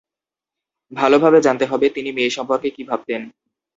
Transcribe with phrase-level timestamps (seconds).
[0.91, 3.21] ভালোভাবে জানতে হবে, তিনি মেয়ে সম্পর্কে কী ভাবতেন।